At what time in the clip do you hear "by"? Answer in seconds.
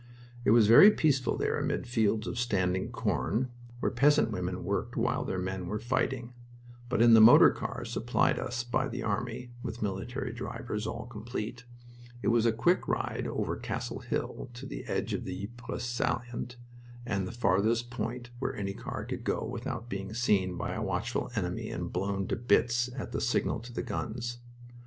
8.63-8.87, 20.57-20.73